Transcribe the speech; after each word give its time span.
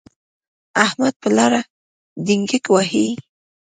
احمد 0.85 1.13
په 1.21 1.29
لاره 1.37 1.61
ډینګګ 2.25 2.65
وهي. 2.73 3.07